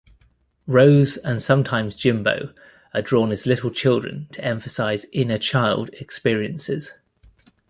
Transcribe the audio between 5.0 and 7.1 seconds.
"inner child" experiences.